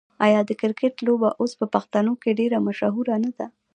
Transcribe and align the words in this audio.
آیا 0.25 0.39
د 0.45 0.51
کرکټ 0.61 0.95
لوبه 1.07 1.29
اوس 1.39 1.51
په 1.59 1.65
پښتنو 1.75 2.13
کې 2.21 2.37
ډیره 2.39 2.57
مشهوره 2.67 3.15
نه 3.23 3.31
ده؟ 3.37 3.45